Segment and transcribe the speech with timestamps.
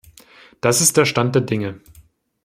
[0.61, 1.79] Das ist der Stand der Dinge.